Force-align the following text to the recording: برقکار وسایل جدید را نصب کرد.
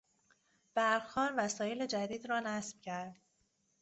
برقکار 0.75 1.33
وسایل 1.37 1.85
جدید 1.85 2.29
را 2.29 2.39
نصب 2.39 2.81
کرد. 2.81 3.21